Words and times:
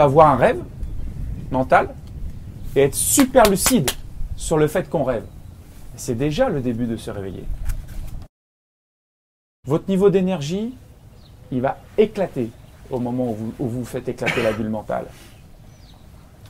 avoir 0.00 0.28
un 0.28 0.36
rêve 0.36 0.60
mental 1.50 1.94
et 2.74 2.82
être 2.82 2.94
super 2.94 3.48
lucide 3.48 3.90
sur 4.36 4.58
le 4.58 4.66
fait 4.66 4.88
qu'on 4.88 5.04
rêve. 5.04 5.24
C'est 5.96 6.16
déjà 6.16 6.48
le 6.48 6.60
début 6.60 6.86
de 6.86 6.96
se 6.96 7.10
réveiller. 7.10 7.44
Votre 9.66 9.88
niveau 9.88 10.10
d'énergie, 10.10 10.74
il 11.50 11.60
va 11.60 11.78
éclater 11.98 12.50
au 12.90 13.00
moment 13.00 13.30
où 13.30 13.34
vous, 13.34 13.54
où 13.58 13.66
vous 13.66 13.84
faites 13.84 14.08
éclater 14.08 14.42
la 14.42 14.52
bulle 14.52 14.68
mentale. 14.68 15.06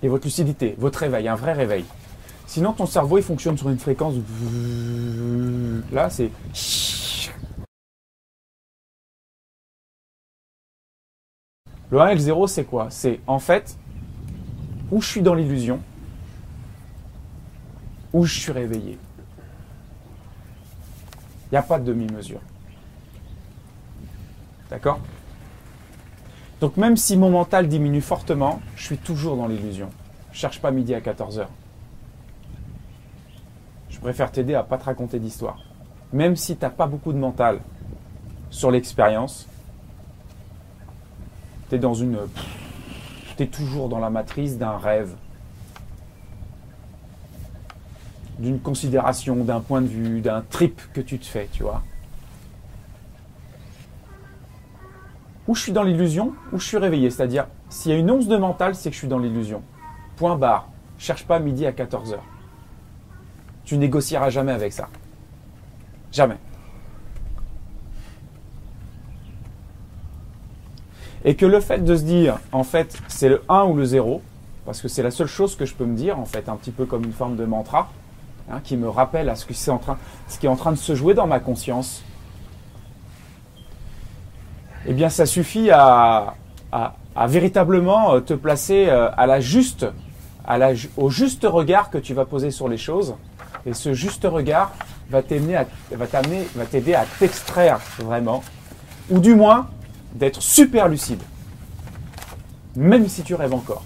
Et 0.02 0.08
votre 0.08 0.24
lucidité, 0.24 0.74
votre 0.78 0.98
réveil, 0.98 1.28
un 1.28 1.34
vrai 1.34 1.52
réveil. 1.52 1.84
Sinon, 2.46 2.72
ton 2.72 2.86
cerveau, 2.86 3.18
il 3.18 3.24
fonctionne 3.24 3.56
sur 3.56 3.68
une 3.70 3.78
fréquence. 3.78 4.14
Là, 5.92 6.10
c'est. 6.10 6.30
Le 11.90 12.00
1 12.00 12.08
et 12.08 12.14
le 12.14 12.20
0, 12.20 12.46
c'est 12.46 12.64
quoi? 12.64 12.88
C'est 12.90 13.20
en 13.26 13.38
fait 13.38 13.78
où 14.90 15.00
je 15.00 15.06
suis 15.06 15.22
dans 15.22 15.34
l'illusion, 15.34 15.80
où 18.12 18.24
je 18.24 18.40
suis 18.40 18.52
réveillé. 18.52 18.98
Il 21.46 21.54
n'y 21.54 21.58
a 21.58 21.62
pas 21.62 21.78
de 21.78 21.84
demi-mesure. 21.84 22.40
D'accord? 24.68 24.98
Donc 26.60 26.76
même 26.76 26.96
si 26.96 27.16
mon 27.16 27.30
mental 27.30 27.68
diminue 27.68 28.00
fortement, 28.00 28.60
je 28.74 28.84
suis 28.84 28.98
toujours 28.98 29.36
dans 29.36 29.46
l'illusion. 29.46 29.90
Je 30.32 30.38
cherche 30.38 30.60
pas 30.60 30.70
midi 30.70 30.94
à 30.94 31.00
14h. 31.00 31.46
Je 33.90 34.00
préfère 34.00 34.32
t'aider 34.32 34.54
à 34.54 34.62
pas 34.62 34.78
te 34.78 34.84
raconter 34.84 35.18
d'histoire. 35.18 35.58
Même 36.12 36.36
si 36.36 36.56
tu 36.56 36.62
n'as 36.62 36.70
pas 36.70 36.86
beaucoup 36.86 37.12
de 37.12 37.18
mental 37.18 37.60
sur 38.50 38.70
l'expérience, 38.70 39.46
tu 41.68 41.74
es 41.74 41.78
dans 41.78 41.94
une. 41.94 42.18
Tu 43.36 43.42
es 43.42 43.46
toujours 43.46 43.88
dans 43.88 43.98
la 43.98 44.10
matrice 44.10 44.56
d'un 44.56 44.78
rêve, 44.78 45.14
d'une 48.38 48.60
considération, 48.60 49.36
d'un 49.36 49.60
point 49.60 49.82
de 49.82 49.88
vue, 49.88 50.20
d'un 50.20 50.42
trip 50.42 50.80
que 50.92 51.00
tu 51.00 51.18
te 51.18 51.26
fais, 51.26 51.48
tu 51.52 51.62
vois. 51.62 51.82
Ou 55.48 55.54
je 55.54 55.62
suis 55.62 55.72
dans 55.72 55.82
l'illusion, 55.82 56.32
ou 56.52 56.58
je 56.58 56.66
suis 56.66 56.76
réveillé. 56.76 57.10
C'est-à-dire, 57.10 57.46
s'il 57.68 57.92
y 57.92 57.94
a 57.94 57.98
une 57.98 58.10
once 58.10 58.26
de 58.26 58.36
mental, 58.36 58.74
c'est 58.74 58.90
que 58.90 58.94
je 58.94 59.00
suis 59.00 59.08
dans 59.08 59.18
l'illusion. 59.18 59.62
Point 60.16 60.36
barre. 60.36 60.68
Cherche 60.98 61.26
pas 61.26 61.38
midi 61.38 61.66
à 61.66 61.72
14h. 61.72 62.16
Tu 63.64 63.76
négocieras 63.76 64.30
jamais 64.30 64.52
avec 64.52 64.72
ça. 64.72 64.88
Jamais. 66.10 66.38
Et 71.26 71.34
que 71.34 71.44
le 71.44 71.58
fait 71.58 71.84
de 71.84 71.96
se 71.96 72.04
dire, 72.04 72.38
en 72.52 72.62
fait, 72.62 72.96
c'est 73.08 73.28
le 73.28 73.42
1 73.48 73.64
ou 73.64 73.74
le 73.74 73.84
0, 73.84 74.22
parce 74.64 74.80
que 74.80 74.86
c'est 74.86 75.02
la 75.02 75.10
seule 75.10 75.26
chose 75.26 75.56
que 75.56 75.66
je 75.66 75.74
peux 75.74 75.84
me 75.84 75.96
dire, 75.96 76.20
en 76.20 76.24
fait, 76.24 76.48
un 76.48 76.54
petit 76.54 76.70
peu 76.70 76.86
comme 76.86 77.02
une 77.02 77.12
forme 77.12 77.34
de 77.34 77.44
mantra, 77.44 77.90
hein, 78.48 78.60
qui 78.62 78.76
me 78.76 78.88
rappelle 78.88 79.28
à 79.28 79.34
ce, 79.34 79.44
qui 79.44 79.52
est 80.46 80.48
en 80.48 80.56
train 80.56 80.70
de 80.70 80.76
se 80.76 80.94
jouer 80.94 81.14
dans 81.14 81.26
ma 81.26 81.40
conscience, 81.40 82.04
eh 84.86 84.92
bien, 84.92 85.08
ça 85.08 85.26
suffit 85.26 85.68
à, 85.72 86.34
véritablement 87.26 88.20
te 88.20 88.34
placer 88.34 88.86
euh, 88.88 89.10
à 89.16 89.26
la 89.26 89.40
juste, 89.40 89.84
au 90.96 91.10
juste 91.10 91.44
regard 91.44 91.90
que 91.90 91.98
tu 91.98 92.14
vas 92.14 92.24
poser 92.24 92.52
sur 92.52 92.68
les 92.68 92.78
choses. 92.78 93.16
Et 93.66 93.74
ce 93.74 93.94
juste 93.94 94.24
regard 94.30 94.70
va 95.10 95.22
va 95.22 96.66
t'aider 96.66 96.94
à 96.94 97.04
t'extraire 97.18 97.80
vraiment, 97.98 98.44
ou 99.10 99.18
du 99.18 99.34
moins 99.34 99.66
d'être 100.16 100.40
super 100.42 100.88
lucide, 100.88 101.22
même 102.74 103.08
si 103.08 103.22
tu 103.22 103.34
rêves 103.34 103.54
encore. 103.54 103.84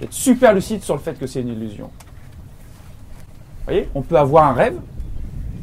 Être 0.00 0.12
super 0.12 0.52
lucide 0.52 0.82
sur 0.82 0.94
le 0.94 1.00
fait 1.00 1.18
que 1.18 1.26
c'est 1.26 1.40
une 1.40 1.48
illusion. 1.48 1.90
Vous 3.58 3.64
voyez, 3.66 3.88
on 3.94 4.02
peut 4.02 4.16
avoir 4.16 4.48
un 4.48 4.52
rêve 4.52 4.76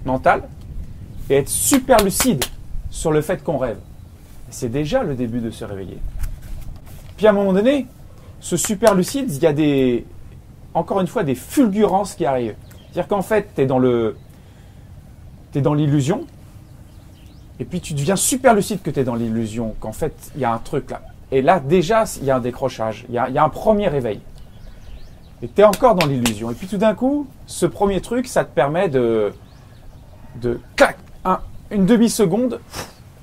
mental 0.05 0.43
et 1.29 1.35
être 1.35 1.49
super 1.49 2.01
lucide 2.03 2.43
sur 2.89 3.11
le 3.11 3.21
fait 3.21 3.43
qu'on 3.43 3.57
rêve. 3.57 3.79
C'est 4.49 4.69
déjà 4.69 5.03
le 5.03 5.15
début 5.15 5.41
de 5.41 5.51
se 5.51 5.65
réveiller. 5.65 5.99
Puis 7.17 7.27
à 7.27 7.31
un 7.31 7.33
moment 7.33 7.51
donné, 7.51 7.87
ce 8.39 8.55
super 8.55 8.95
lucide, 8.95 9.29
il 9.29 9.43
y 9.43 9.45
a 9.45 9.51
des, 9.51 10.05
encore 10.73 11.01
une 11.01 11.07
fois, 11.07 11.23
des 11.23 11.35
fulgurances 11.35 12.15
qui 12.15 12.25
arrivent. 12.25 12.55
C'est-à-dire 12.91 13.09
qu'en 13.09 13.21
fait, 13.21 13.49
tu 13.53 13.65
dans 13.65 13.83
es 15.53 15.61
dans 15.61 15.73
l'illusion, 15.73 16.25
et 17.59 17.65
puis 17.65 17.81
tu 17.81 17.93
deviens 17.93 18.15
super 18.15 18.53
lucide 18.53 18.81
que 18.81 18.89
tu 18.89 19.01
es 19.01 19.03
dans 19.03 19.15
l'illusion, 19.15 19.75
qu'en 19.79 19.91
fait, 19.91 20.13
il 20.35 20.41
y 20.41 20.45
a 20.45 20.53
un 20.53 20.57
truc 20.59 20.91
là. 20.91 21.01
Et 21.31 21.41
là, 21.41 21.59
déjà, 21.59 22.05
il 22.17 22.25
y 22.25 22.31
a 22.31 22.37
un 22.37 22.39
décrochage, 22.39 23.05
il 23.09 23.15
y 23.15 23.17
a, 23.17 23.43
un 23.43 23.49
premier 23.49 23.87
réveil. 23.87 24.19
Et 25.43 25.47
tu 25.47 25.61
es 25.61 25.63
encore 25.63 25.93
dans 25.93 26.07
l'illusion. 26.07 26.49
Et 26.49 26.55
puis 26.55 26.67
tout 26.67 26.77
d'un 26.77 26.95
coup, 26.95 27.27
ce 27.45 27.65
premier 27.65 28.01
truc, 28.01 28.27
ça 28.27 28.43
te 28.43 28.53
permet 28.53 28.89
de, 28.89 29.31
de 30.41 30.59
clac, 30.75 30.97
un, 31.25 31.39
une 31.69 31.85
demi-seconde, 31.85 32.59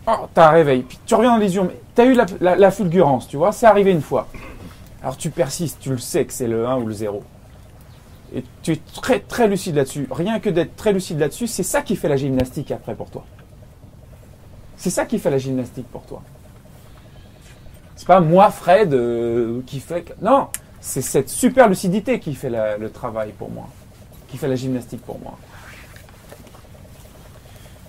oh, 0.07 0.13
tu 0.33 0.41
as 0.41 0.49
un 0.49 0.53
réveil. 0.53 0.83
Puis 0.83 0.99
tu 1.05 1.15
reviens 1.15 1.33
dans 1.33 1.39
l'illusion, 1.39 1.65
mais 1.65 1.81
tu 1.97 2.03
as 2.03 2.05
eu 2.05 2.13
la, 2.13 2.27
la, 2.41 2.55
la 2.55 2.71
fulgurance, 2.71 3.27
tu 3.27 3.37
vois, 3.37 3.51
c'est 3.51 3.67
arrivé 3.67 3.91
une 3.91 4.03
fois. 4.03 4.29
Alors 5.03 5.17
tu 5.17 5.31
persistes, 5.31 5.79
tu 5.81 5.91
le 5.91 5.99
sais 5.99 6.25
que 6.25 6.33
c'est 6.33 6.49
le 6.49 6.67
1 6.67 6.77
ou 6.77 6.87
le 6.87 6.95
0. 6.95 7.23
Et 8.35 8.45
tu 8.63 8.73
es 8.73 8.81
très 8.95 9.21
très 9.21 9.49
lucide 9.49 9.77
là-dessus. 9.77 10.07
Rien 10.11 10.41
que 10.41 10.51
d'être 10.51 10.77
très 10.77 10.93
lucide 10.93 11.19
là-dessus, 11.19 11.47
c'est 11.47 11.63
ça 11.63 11.83
qui 11.83 11.97
fait 11.97 12.09
la 12.09 12.17
gymnastique 12.17 12.71
après 12.71 12.95
pour 12.95 13.11
toi. 13.11 13.25
C'est 14.77 14.91
ça 14.91 15.05
qui 15.05 15.19
fait 15.19 15.31
la 15.31 15.39
gymnastique 15.39 15.87
pour 15.91 16.03
toi. 16.03 16.23
C'est 17.97 18.07
pas 18.07 18.21
moi, 18.21 18.51
Fred, 18.51 18.93
euh, 18.93 19.63
qui 19.67 19.81
fait. 19.81 20.15
Non, 20.21 20.49
c'est 20.81 21.03
cette 21.03 21.31
super 21.31 21.69
lucidité 21.69 22.21
qui 22.21 22.35
fait 22.35 22.51
le 22.79 22.91
travail 22.91 23.33
pour 23.33 23.51
moi, 23.51 23.69
qui 24.29 24.37
fait 24.37 24.49
la 24.49 24.57
gymnastique 24.57 25.03
pour 25.03 25.19
moi. 25.19 25.39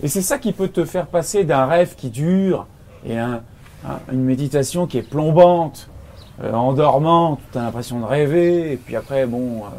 Et 0.02 0.08
c'est 0.08 0.22
ça 0.22 0.38
qui 0.38 0.53
peut 0.53 0.68
te 0.68 0.86
faire 0.86 1.08
passer 1.08 1.44
d'un 1.44 1.66
rêve 1.66 1.96
qui 1.96 2.09
dure 2.09 2.68
et 3.06 3.18
un, 3.18 3.42
un, 3.86 4.00
une 4.12 4.24
méditation 4.24 4.86
qui 4.86 5.00
est 5.00 5.09
plombante, 5.09 5.90
euh, 6.44 6.54
endormante, 6.54 7.40
tu 7.52 7.58
as 7.58 7.64
l'impression 7.64 8.00
de 8.00 8.06
rêver, 8.06 8.74
et 8.74 8.78
puis 8.78 8.96
après, 8.96 9.25
bon, 9.25 9.66
euh, 9.66 9.69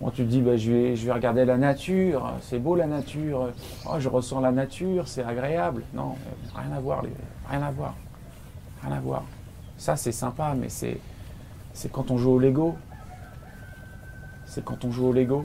bon 0.00 0.10
tu 0.10 0.24
te 0.24 0.28
dis, 0.28 0.40
bah, 0.40 0.56
je, 0.56 0.70
vais, 0.70 0.96
je 0.96 1.06
vais 1.06 1.12
regarder 1.12 1.44
la 1.44 1.56
nature, 1.56 2.32
c'est 2.42 2.58
beau 2.58 2.74
la 2.74 2.86
nature, 2.86 3.50
oh, 3.86 3.96
je 3.98 4.08
ressens 4.08 4.40
la 4.40 4.52
nature, 4.52 5.08
c'est 5.08 5.24
agréable. 5.24 5.82
Non, 5.94 6.16
rien 6.54 6.72
à 6.76 6.80
voir, 6.80 7.02
rien 7.48 7.62
à 7.62 7.70
voir, 7.70 7.94
rien 8.82 8.96
à 8.96 9.00
voir. 9.00 9.24
Ça, 9.78 9.96
c'est 9.96 10.12
sympa, 10.12 10.54
mais 10.58 10.68
c'est, 10.68 10.98
c'est 11.74 11.90
quand 11.92 12.10
on 12.10 12.18
joue 12.18 12.32
au 12.32 12.38
Lego. 12.38 12.76
C'est 14.46 14.64
quand 14.64 14.84
on 14.84 14.90
joue 14.90 15.08
au 15.08 15.12
Lego. 15.12 15.44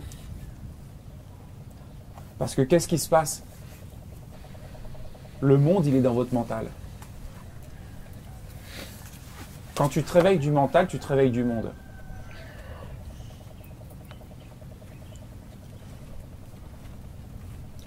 Parce 2.40 2.56
que 2.56 2.62
qu'est-ce 2.62 2.88
qui 2.88 2.98
se 2.98 3.10
passe? 3.10 3.44
Le 5.42 5.58
monde, 5.58 5.86
il 5.86 5.96
est 5.96 6.02
dans 6.02 6.14
votre 6.14 6.34
mental. 6.34 6.68
Quand 9.76 9.90
tu 9.90 10.04
te 10.04 10.14
réveilles 10.14 10.40
du 10.40 10.52
mental, 10.52 10.88
tu 10.88 11.00
te 11.00 11.08
réveilles 11.08 11.32
du 11.32 11.44
monde. 11.44 11.72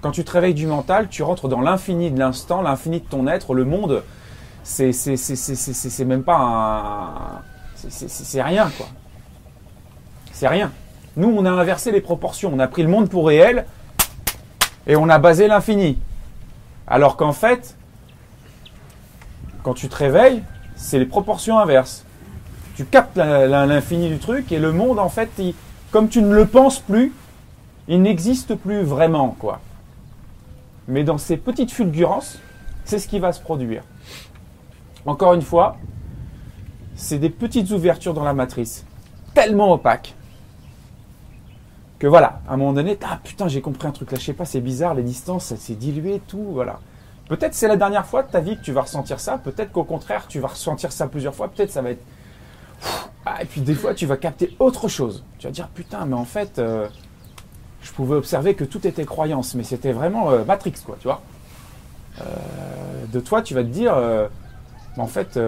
Quand 0.05 0.11
tu 0.11 0.23
te 0.23 0.33
réveilles 0.33 0.53
du 0.53 0.67
mental, 0.67 1.09
tu 1.09 1.23
rentres 1.23 1.49
dans 1.49 1.63
l'infini 1.63 2.11
de 2.11 2.19
l'instant, 2.19 2.61
l'infini 2.61 3.01
de 3.01 3.07
ton 3.07 3.27
être. 3.27 3.55
Le 3.55 3.65
monde, 3.65 4.03
c'est 4.63 4.93
même 6.05 6.23
pas 6.23 6.37
un. 6.37 7.41
C'est 7.75 8.43
rien, 8.43 8.71
quoi. 8.77 8.85
C'est 10.31 10.47
rien. 10.47 10.73
Nous, 11.17 11.35
on 11.35 11.47
a 11.47 11.51
inversé 11.51 11.91
les 11.91 12.03
proportions. 12.03 12.51
On 12.53 12.59
a 12.59 12.69
pris 12.69 12.83
le 12.83 12.91
monde 12.91 13.09
pour 13.09 13.29
réel 13.29 13.65
et 14.87 14.95
on 14.95 15.09
a 15.09 15.19
basé 15.19 15.49
l'infini. 15.49 15.99
Alors 16.87 17.17
qu'en 17.17 17.33
fait, 17.33 17.75
quand 19.63 19.73
tu 19.73 19.89
te 19.89 19.97
réveilles, 19.97 20.43
c'est 20.77 20.99
les 20.99 21.07
proportions 21.07 21.59
inverses. 21.59 22.05
Tu 22.77 22.85
captes 22.85 23.17
l'infini 23.17 24.11
du 24.11 24.19
truc 24.19 24.53
et 24.53 24.59
le 24.59 24.71
monde, 24.71 24.99
en 24.99 25.09
fait, 25.09 25.31
il, 25.39 25.55
comme 25.91 26.11
tu 26.11 26.21
ne 26.21 26.35
le 26.35 26.45
penses 26.45 26.79
plus, 26.79 27.15
il 27.89 28.03
n'existe 28.03 28.55
plus 28.55 28.83
vraiment, 28.83 29.35
quoi. 29.39 29.61
Mais 30.89 31.05
dans 31.05 31.19
ces 31.19 31.37
petites 31.37 31.71
fulgurances, 31.71 32.39
c'est 32.85 32.99
ce 32.99 33.09
qui 33.09 33.19
va 33.19 33.33
se 33.33 33.41
produire. 33.41 33.83
Encore 35.07 35.35
une 35.35 35.43
fois, 35.43 35.77
c'est 36.95 37.19
des 37.19 37.31
petites 37.31 37.71
ouvertures 37.71 38.15
dans 38.15 38.25
la 38.25 38.35
matrice, 38.35 38.87
tellement 39.35 39.73
opaques, 39.73 40.15
que 41.99 42.07
voilà, 42.07 42.41
à 42.49 42.55
un 42.55 42.57
moment 42.57 42.73
donné, 42.73 42.99
ah 43.03 43.19
putain, 43.23 43.49
j'ai 43.49 43.61
compris 43.61 43.89
un 43.89 43.93
truc 43.93 44.13
là, 44.13 44.19
je 44.19 44.25
sais 44.25 44.33
pas, 44.33 44.45
c'est 44.45 44.61
bizarre, 44.61 44.95
les 44.95 45.03
distances, 45.03 45.47
ça 45.47 45.57
s'est 45.57 45.75
dilué, 45.75 46.21
tout, 46.27 46.45
voilà. 46.53 46.81
Peut-être 47.29 47.55
c'est 47.55 47.69
la 47.69 47.77
dernière 47.77 48.05
fois 48.05 48.23
de 48.23 48.31
ta 48.31 48.41
vie 48.41 48.57
que 48.57 48.63
tu 48.63 48.73
vas 48.73 48.83
ressentir 48.83 49.21
ça, 49.21 49.39
peut-être 49.39 49.73
qu'au 49.73 49.85
contraire, 49.85 50.27
tu 50.29 50.41
vas 50.41 50.49
ressentir 50.49 50.93
ça 50.93 51.09
plusieurs 51.09 51.35
fois, 51.35 51.49
peut-être 51.49 51.71
ça 51.71 51.83
va 51.83 51.91
être. 51.91 52.05
Ah, 53.25 53.43
et 53.43 53.47
puis 53.47 53.63
des 53.63 53.75
fois, 53.75 53.95
tu 53.95 54.05
vas 54.05 54.19
capter 54.19 54.55
autre 54.59 54.89
chose. 54.89 55.25
Tu 55.39 55.47
vas 55.47 55.51
dire, 55.51 55.69
putain, 55.69 56.05
mais 56.05 56.15
en 56.15 56.27
fait, 56.27 56.59
euh, 56.59 56.89
je 57.85 57.93
pouvais 57.93 58.17
observer 58.17 58.55
que 58.55 58.65
tout 58.65 58.85
était 58.87 59.05
croyance, 59.05 59.55
mais 59.55 59.63
c'était 59.63 59.93
vraiment 59.93 60.31
euh, 60.31 60.45
Matrix, 60.45 60.75
quoi, 60.85 60.97
tu 60.99 61.07
vois. 61.07 61.23
Euh, 62.21 62.25
de 63.13 63.21
toi, 63.21 63.43
tu 63.43 63.55
vas 63.55 63.63
te 63.63 63.69
dire, 63.69 63.95
en 64.97 65.07
fait, 65.07 65.39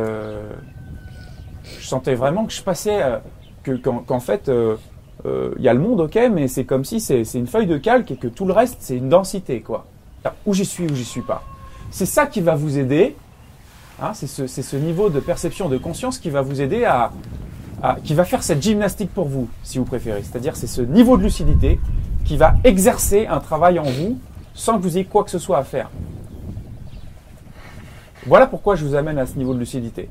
je 1.81 1.87
sentais 1.87 2.15
vraiment 2.15 2.47
que 2.47 2.53
je 2.53 2.62
passais, 2.62 3.03
euh, 3.03 3.19
que, 3.62 3.73
qu'en, 3.73 4.21
fait, 4.21 4.49
euh, 4.49 4.77
euh, 5.25 5.55
il 5.59 5.65
y 5.65 5.69
a 5.69 5.75
le 5.75 5.81
monde, 5.81 6.00
ok, 6.00 6.19
mais 6.33 6.49
c'est 6.49 6.65
comme 6.65 6.85
si 6.85 7.00
c'est, 7.00 7.23
une 7.35 7.47
feuille 7.47 7.67
de 7.67 7.79
calque 7.79 8.11
et 8.11 8.17
que 8.17 8.29
tout 8.29 8.44
le 8.44 8.53
reste, 8.53 8.79
c'est 8.81 8.97
une 8.97 9.09
densité, 9.09 9.61
quoi. 9.61 9.87
Où 10.44 10.55
j'y 10.55 10.65
suis, 10.65 10.85
où 10.85 10.94
j'y 10.94 11.05
suis 11.05 11.23
pas. 11.23 11.44
C'est 11.91 12.06
ça 12.06 12.27
qui 12.27 12.41
va 12.41 12.56
vous 12.56 12.79
aider. 12.79 13.15
Hein, 14.03 14.11
c'est, 14.12 14.27
ce, 14.27 14.47
ce 14.47 14.77
niveau 14.77 15.09
de 15.09 15.21
perception, 15.21 15.69
de 15.69 15.79
conscience 15.79 16.19
qui 16.19 16.31
va 16.31 16.43
vous 16.43 16.61
aider 16.61 16.85
à, 16.85 17.12
qui 18.03 18.15
va 18.15 18.25
faire 18.25 18.43
cette 18.43 18.61
gymnastique 18.61 19.12
pour 19.15 19.29
vous, 19.29 19.49
si 19.62 19.79
vous 19.79 19.85
préférez. 19.85 20.23
C'est-à-dire, 20.23 20.56
c'est 20.56 20.67
ce 20.67 20.83
niveau 20.83 21.17
de 21.17 21.23
lucidité 21.23 21.79
qui 22.26 22.37
va 22.37 22.55
exercer 22.64 23.26
un 23.26 23.38
travail 23.38 23.78
en 23.78 23.84
vous 23.84 24.19
sans 24.55 24.76
que 24.76 24.82
vous 24.82 24.96
ayez 24.96 25.05
quoi 25.05 25.23
que 25.23 25.31
ce 25.31 25.38
soit 25.38 25.58
à 25.58 25.64
faire. 25.64 25.90
Voilà 28.26 28.46
pourquoi 28.46 28.75
je 28.75 28.84
vous 28.84 28.96
amène 28.96 29.19
à 29.19 29.26
ce 29.26 29.37
niveau 29.37 29.55
de 29.55 29.61
lucidité. 29.61 30.08